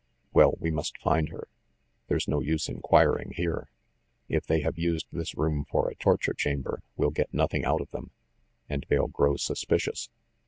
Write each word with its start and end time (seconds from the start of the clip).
Well, 0.33 0.55
we 0.59 0.71
must 0.71 0.97
find 0.97 1.29
her. 1.29 1.47
There's 2.07 2.27
no 2.27 2.39
use 2.39 2.67
inquiring 2.67 3.33
here. 3.35 3.69
If 4.29 4.47
they 4.47 4.61
have 4.61 4.79
used 4.79 5.05
this 5.11 5.35
room 5.35 5.63
for 5.63 5.87
a 5.91 5.95
torture 5.95 6.33
chamber, 6.33 6.81
we'll 6.97 7.11
get 7.11 7.31
nothing 7.31 7.65
out 7.65 7.81
of 7.81 7.91
them, 7.91 8.09
and 8.67 8.83
they'll 8.89 9.09
grow 9.09 9.35
suspicious." 9.35 10.09